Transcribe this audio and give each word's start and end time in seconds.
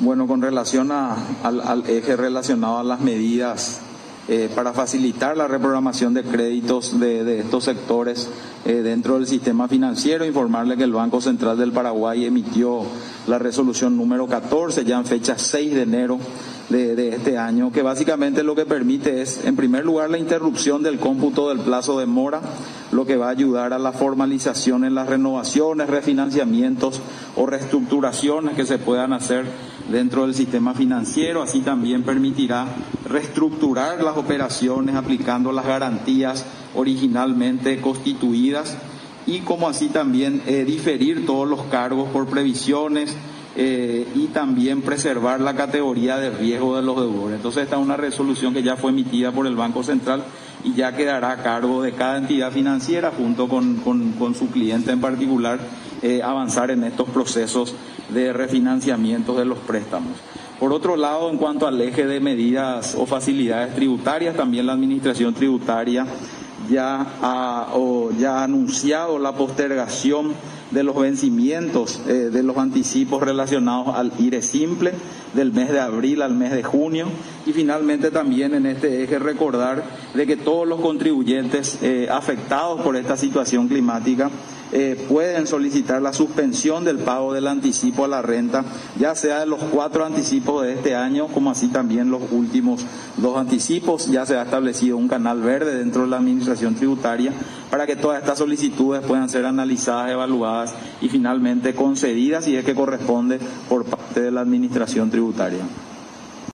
Bueno, 0.00 0.28
con 0.28 0.40
relación 0.40 0.92
al, 0.92 1.82
eje 1.88 2.14
relacionado 2.14 2.78
a 2.78 2.84
las 2.84 3.00
medidas 3.00 3.80
eh, 4.28 4.48
para 4.54 4.72
facilitar 4.72 5.36
la 5.36 5.48
reprogramación 5.48 6.14
de 6.14 6.22
créditos 6.22 7.00
de, 7.00 7.40
estos 7.40 7.64
sectores 7.64 8.30
eh, 8.64 8.74
dentro 8.74 9.14
del 9.14 9.26
sistema 9.26 9.66
financiero, 9.66 10.24
informarle 10.24 10.76
que 10.76 10.84
el 10.84 10.92
Banco 10.92 11.20
Central 11.20 11.58
del 11.58 11.72
Paraguay 11.72 12.26
emitió 12.26 12.82
la 13.26 13.40
resolución 13.40 13.96
número 13.96 14.28
14 14.28 14.84
ya 14.84 14.98
en 14.98 15.04
fecha 15.04 15.36
6 15.36 15.74
de 15.74 15.82
enero 15.82 16.18
de, 16.68 17.08
este 17.08 17.38
año, 17.38 17.72
que 17.72 17.82
básicamente 17.82 18.42
lo 18.42 18.54
que 18.54 18.66
permite 18.66 19.22
es, 19.22 19.44
en 19.44 19.56
primer 19.56 19.84
lugar, 19.84 20.10
la 20.10 20.18
interrupción 20.18 20.82
del 20.82 20.98
cómputo 20.98 21.48
del 21.48 21.60
plazo 21.60 21.98
de 21.98 22.06
mora, 22.06 22.40
lo 22.92 23.06
que 23.06 23.16
va 23.16 23.28
a 23.28 23.30
ayudar 23.30 23.72
a 23.72 23.78
la 23.78 23.92
formalización 23.92 24.84
en 24.84 24.94
las 24.94 25.08
renovaciones, 25.08 25.88
refinanciamientos 25.88 27.00
o 27.36 27.46
reestructuraciones 27.46 28.54
que 28.54 28.66
se 28.66 28.78
puedan 28.78 29.12
hacer 29.12 29.46
dentro 29.90 30.22
del 30.22 30.34
sistema 30.34 30.74
financiero. 30.74 31.42
Así 31.42 31.60
también 31.60 32.02
permitirá 32.02 32.66
reestructurar 33.08 34.02
las 34.02 34.16
operaciones 34.16 34.94
aplicando 34.94 35.52
las 35.52 35.66
garantías 35.66 36.44
originalmente 36.74 37.80
constituidas 37.80 38.76
y 39.26 39.40
como 39.40 39.68
así 39.68 39.88
también 39.88 40.42
eh, 40.46 40.64
diferir 40.64 41.26
todos 41.26 41.48
los 41.48 41.62
cargos 41.64 42.08
por 42.10 42.26
previsiones 42.26 43.14
eh, 43.56 44.06
y 44.14 44.26
también 44.28 44.82
preservar 44.82 45.40
la 45.40 45.54
categoría 45.54 46.16
de 46.18 46.30
riesgo 46.30 46.76
de 46.76 46.82
los 46.82 46.96
deudores. 46.96 47.36
Entonces 47.36 47.64
esta 47.64 47.76
es 47.76 47.82
una 47.82 47.96
resolución 47.96 48.54
que 48.54 48.62
ya 48.62 48.76
fue 48.76 48.90
emitida 48.90 49.32
por 49.32 49.46
el 49.46 49.56
Banco 49.56 49.82
Central 49.82 50.22
y 50.64 50.74
ya 50.74 50.94
quedará 50.94 51.32
a 51.32 51.42
cargo 51.42 51.82
de 51.82 51.92
cada 51.92 52.18
entidad 52.18 52.52
financiera 52.52 53.12
junto 53.16 53.48
con, 53.48 53.82
su 54.34 54.50
cliente 54.50 54.92
en 54.92 55.00
particular 55.00 55.58
eh, 56.02 56.22
avanzar 56.22 56.70
en 56.70 56.84
estos 56.84 57.08
procesos 57.08 57.74
de 58.10 58.32
refinanciamiento 58.32 59.34
de 59.34 59.44
los 59.44 59.58
préstamos. 59.58 60.12
Por 60.58 60.72
otro 60.72 60.96
lado, 60.96 61.30
en 61.30 61.38
cuanto 61.38 61.68
al 61.68 61.80
eje 61.80 62.06
de 62.06 62.18
medidas 62.18 62.96
o 62.96 63.06
facilidades 63.06 63.74
tributarias, 63.76 64.36
también 64.36 64.66
la 64.66 64.72
Administración 64.72 65.32
Tributaria 65.32 66.04
ya 66.68 67.06
ha, 67.22 67.68
ya 68.18 68.40
ha 68.40 68.44
anunciado 68.44 69.18
la 69.20 69.32
postergación 69.32 70.32
de 70.70 70.82
los 70.82 70.96
vencimientos 70.96 72.00
eh, 72.06 72.30
de 72.32 72.42
los 72.42 72.56
anticipos 72.56 73.22
relacionados 73.22 73.94
al 73.94 74.12
IRE 74.18 74.42
simple 74.42 74.92
del 75.34 75.52
mes 75.52 75.70
de 75.70 75.80
abril 75.80 76.22
al 76.22 76.34
mes 76.34 76.52
de 76.52 76.62
junio 76.62 77.06
y 77.46 77.52
finalmente 77.52 78.10
también 78.10 78.54
en 78.54 78.66
este 78.66 79.02
eje 79.02 79.18
recordar 79.18 79.84
de 80.14 80.26
que 80.26 80.36
todos 80.36 80.66
los 80.66 80.80
contribuyentes 80.80 81.78
eh, 81.82 82.08
afectados 82.10 82.80
por 82.82 82.96
esta 82.96 83.16
situación 83.16 83.68
climática 83.68 84.30
eh, 84.70 85.02
pueden 85.08 85.46
solicitar 85.46 86.02
la 86.02 86.12
suspensión 86.12 86.84
del 86.84 86.98
pago 86.98 87.32
del 87.32 87.46
anticipo 87.46 88.04
a 88.04 88.08
la 88.08 88.20
renta, 88.20 88.64
ya 88.98 89.14
sea 89.14 89.40
de 89.40 89.46
los 89.46 89.60
cuatro 89.72 90.04
anticipos 90.04 90.62
de 90.62 90.74
este 90.74 90.94
año, 90.94 91.28
como 91.28 91.50
así 91.50 91.68
también 91.68 92.10
los 92.10 92.20
últimos 92.30 92.84
dos 93.16 93.38
anticipos. 93.38 94.10
Ya 94.10 94.26
se 94.26 94.36
ha 94.36 94.42
establecido 94.42 94.98
un 94.98 95.08
canal 95.08 95.40
verde 95.40 95.74
dentro 95.74 96.02
de 96.02 96.08
la 96.08 96.18
Administración 96.18 96.74
Tributaria 96.74 97.32
para 97.70 97.86
que 97.86 97.96
todas 97.96 98.20
estas 98.20 98.38
solicitudes 98.38 99.02
puedan 99.04 99.28
ser 99.28 99.44
analizadas, 99.46 100.10
evaluadas 100.10 100.74
y 101.00 101.08
finalmente 101.08 101.74
concedidas 101.74 102.44
si 102.44 102.56
es 102.56 102.64
que 102.64 102.74
corresponde 102.74 103.38
por 103.68 103.84
parte 103.84 104.20
de 104.20 104.30
la 104.30 104.40
Administración 104.40 105.10
Tributaria. 105.10 105.64